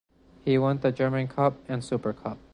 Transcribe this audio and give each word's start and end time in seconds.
He 0.43 0.57
won 0.57 0.79
the 0.79 0.91
German 0.91 1.27
Cup 1.27 1.57
and 1.69 1.83
Super 1.85 2.11
Cup. 2.11 2.39